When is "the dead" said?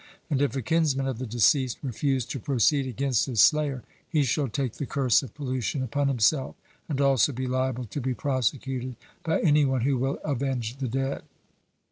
10.77-11.21